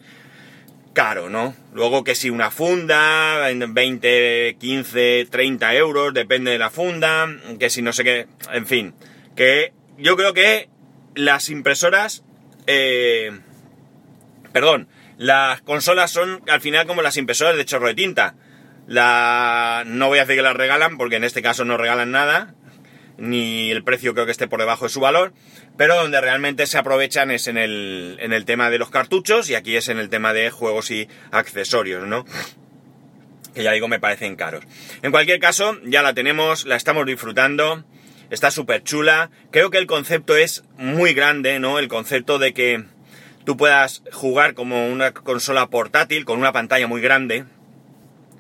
caro, 0.94 1.30
¿no? 1.30 1.56
Luego 1.74 2.04
que 2.04 2.16
si 2.16 2.30
una 2.30 2.52
funda, 2.52 3.50
20, 3.52 4.58
15, 4.60 5.28
30 5.30 5.76
euros, 5.76 6.14
depende 6.14 6.52
de 6.52 6.58
la 6.58 6.70
funda, 6.70 7.28
que 7.60 7.70
si 7.70 7.82
no 7.82 7.94
sé 7.94 8.04
qué, 8.04 8.28
en 8.52 8.68
fin, 8.68 8.94
que 9.36 9.74
yo 9.98 10.16
creo 10.16 10.34
que 10.34 10.70
las 11.16 11.50
impresoras, 11.50 12.24
eh, 12.68 13.32
perdón, 14.52 14.88
las 15.18 15.62
consolas 15.62 16.12
son 16.12 16.42
al 16.48 16.62
final 16.62 16.88
como 16.88 17.02
las 17.02 17.18
impresoras 17.18 17.56
de 17.56 17.66
chorro 17.66 17.88
de 17.88 17.94
tinta. 17.94 18.36
La... 18.88 19.84
No 19.86 20.08
voy 20.08 20.20
a 20.20 20.22
decir 20.22 20.38
que 20.38 20.42
las 20.42 20.56
regalan, 20.56 20.98
porque 20.98 21.16
en 21.16 21.24
este 21.24 21.42
caso 21.42 21.66
no 21.66 21.78
regalan 21.78 22.12
nada, 22.12 22.54
ni 23.18 23.72
el 23.72 23.84
precio 23.84 24.14
creo 24.14 24.26
que 24.26 24.32
esté 24.32 24.48
por 24.48 24.60
debajo 24.60 24.86
de 24.86 24.90
su 24.90 25.00
valor, 25.00 25.34
pero 25.78 25.96
donde 25.96 26.20
realmente 26.20 26.66
se 26.68 26.78
aprovechan 26.78 27.32
es 27.32 27.48
en 27.48 27.58
el, 27.58 28.18
en 28.20 28.34
el 28.34 28.46
tema 28.46 28.70
de 28.70 28.80
los 28.80 28.90
cartuchos 28.90 29.50
y 29.50 29.56
aquí 29.56 29.76
es 29.76 29.90
en 29.90 30.00
el 30.00 30.10
tema 30.10 30.34
de 30.34 30.50
juegos 30.50 30.92
y 30.92 31.08
accesorios, 31.32 32.08
¿no? 32.08 32.26
Que 33.54 33.64
ya 33.64 33.72
digo, 33.72 33.88
me 33.88 34.00
parecen 34.00 34.36
caros. 34.36 34.64
En 35.02 35.12
cualquier 35.12 35.40
caso, 35.40 35.78
ya 35.84 36.02
la 36.02 36.14
tenemos, 36.14 36.66
la 36.66 36.76
estamos 36.76 37.06
disfrutando, 37.06 37.84
está 38.32 38.50
súper 38.50 38.84
chula. 38.84 39.30
Creo 39.52 39.70
que 39.70 39.78
el 39.78 39.88
concepto 39.88 40.36
es 40.36 40.64
muy 40.78 41.14
grande, 41.14 41.60
¿no? 41.60 41.78
El 41.78 41.90
concepto 41.90 42.40
de 42.40 42.54
que 42.54 42.86
tú 43.46 43.58
puedas 43.58 44.04
jugar 44.12 44.54
como 44.54 44.88
una 44.88 45.12
consola 45.14 45.68
portátil 45.68 46.26
con 46.26 46.40
una 46.40 46.54
pantalla 46.54 46.88
muy 46.88 47.02
grande. 47.02 47.46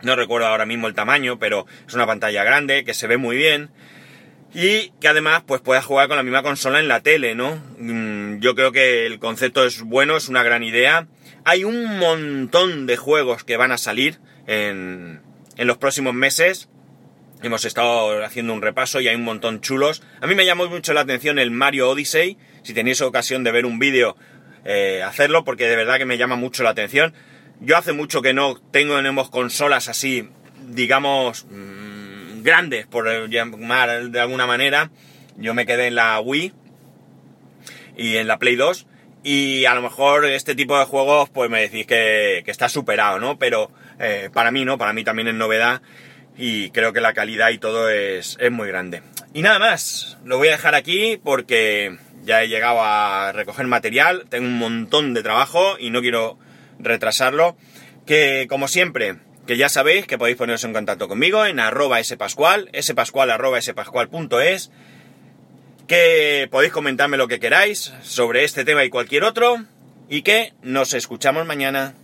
No 0.03 0.15
recuerdo 0.15 0.47
ahora 0.47 0.65
mismo 0.65 0.87
el 0.87 0.93
tamaño, 0.93 1.39
pero 1.39 1.65
es 1.87 1.93
una 1.93 2.07
pantalla 2.07 2.43
grande 2.43 2.83
que 2.83 2.93
se 2.93 3.07
ve 3.07 3.17
muy 3.17 3.35
bien. 3.35 3.69
Y 4.53 4.89
que 4.99 5.07
además 5.07 5.43
pues 5.45 5.61
puedas 5.61 5.85
jugar 5.85 6.07
con 6.07 6.17
la 6.17 6.23
misma 6.23 6.43
consola 6.43 6.79
en 6.79 6.89
la 6.89 7.01
tele, 7.01 7.35
¿no? 7.35 7.61
Mm, 7.77 8.39
yo 8.39 8.53
creo 8.53 8.71
que 8.71 9.05
el 9.05 9.19
concepto 9.19 9.65
es 9.65 9.81
bueno, 9.81 10.17
es 10.17 10.27
una 10.27 10.43
gran 10.43 10.63
idea. 10.63 11.07
Hay 11.45 11.63
un 11.63 11.97
montón 11.99 12.85
de 12.85 12.97
juegos 12.97 13.43
que 13.43 13.57
van 13.57 13.71
a 13.71 13.77
salir 13.77 14.19
en, 14.47 15.21
en 15.55 15.67
los 15.67 15.77
próximos 15.77 16.13
meses. 16.13 16.67
Hemos 17.43 17.65
estado 17.65 18.23
haciendo 18.23 18.53
un 18.53 18.61
repaso 18.61 18.99
y 18.99 19.07
hay 19.07 19.15
un 19.15 19.23
montón 19.23 19.61
chulos. 19.61 20.03
A 20.19 20.27
mí 20.27 20.35
me 20.35 20.45
llamó 20.45 20.67
mucho 20.67 20.93
la 20.93 21.01
atención 21.01 21.39
el 21.39 21.49
Mario 21.49 21.89
Odyssey. 21.89 22.37
Si 22.63 22.73
tenéis 22.73 23.01
ocasión 23.01 23.43
de 23.43 23.51
ver 23.51 23.65
un 23.65 23.79
vídeo, 23.79 24.15
eh, 24.65 25.01
hacerlo 25.03 25.43
porque 25.43 25.67
de 25.67 25.75
verdad 25.75 25.97
que 25.97 26.05
me 26.05 26.17
llama 26.17 26.35
mucho 26.35 26.63
la 26.63 26.71
atención. 26.71 27.13
Yo 27.63 27.77
hace 27.77 27.93
mucho 27.93 28.23
que 28.23 28.33
no 28.33 28.55
tengo 28.71 28.95
tenemos 28.95 29.29
consolas 29.29 29.87
así, 29.87 30.27
digamos, 30.69 31.45
mmm, 31.45 32.41
grandes, 32.41 32.87
por 32.87 33.29
llamar 33.29 34.09
de 34.09 34.19
alguna 34.19 34.47
manera. 34.47 34.89
Yo 35.37 35.53
me 35.53 35.67
quedé 35.67 35.85
en 35.87 35.95
la 35.95 36.19
Wii 36.19 36.53
y 37.97 38.17
en 38.17 38.27
la 38.27 38.39
Play 38.39 38.55
2. 38.55 38.87
Y 39.23 39.65
a 39.65 39.75
lo 39.75 39.83
mejor 39.83 40.25
este 40.25 40.55
tipo 40.55 40.77
de 40.79 40.85
juegos, 40.85 41.29
pues 41.29 41.51
me 41.51 41.61
decís 41.61 41.85
que, 41.85 42.41
que 42.43 42.49
está 42.49 42.67
superado, 42.67 43.19
¿no? 43.19 43.37
Pero 43.37 43.69
eh, 43.99 44.31
para 44.33 44.49
mí 44.49 44.65
no, 44.65 44.79
para 44.79 44.93
mí 44.93 45.03
también 45.03 45.27
es 45.27 45.35
novedad. 45.35 45.83
Y 46.35 46.71
creo 46.71 46.93
que 46.93 47.01
la 47.01 47.13
calidad 47.13 47.51
y 47.51 47.59
todo 47.59 47.91
es, 47.91 48.37
es 48.39 48.51
muy 48.51 48.67
grande. 48.69 49.03
Y 49.35 49.43
nada 49.43 49.59
más, 49.59 50.17
lo 50.25 50.39
voy 50.39 50.47
a 50.47 50.53
dejar 50.53 50.73
aquí 50.73 51.19
porque 51.23 51.95
ya 52.23 52.41
he 52.41 52.47
llegado 52.47 52.79
a 52.81 53.31
recoger 53.33 53.67
material, 53.67 54.25
tengo 54.29 54.47
un 54.47 54.57
montón 54.57 55.13
de 55.13 55.21
trabajo 55.21 55.77
y 55.79 55.91
no 55.91 56.01
quiero 56.01 56.39
retrasarlo. 56.83 57.55
Que 58.05 58.47
como 58.49 58.67
siempre, 58.67 59.17
que 59.47 59.57
ya 59.57 59.69
sabéis 59.69 60.07
que 60.07 60.17
podéis 60.17 60.37
poneros 60.37 60.63
en 60.63 60.73
contacto 60.73 61.07
conmigo 61.07 61.45
en 61.45 61.59
arroba 61.59 62.03
spascual, 62.03 62.69
spascual 62.79 63.31
arroba 63.31 63.61
spascual.es, 63.61 64.71
que 65.87 66.47
podéis 66.51 66.73
comentarme 66.73 67.17
lo 67.17 67.27
que 67.27 67.39
queráis 67.39 67.93
sobre 68.01 68.43
este 68.43 68.65
tema 68.65 68.83
y 68.83 68.89
cualquier 68.89 69.23
otro, 69.23 69.65
y 70.09 70.23
que 70.23 70.53
nos 70.61 70.93
escuchamos 70.93 71.45
mañana. 71.45 71.95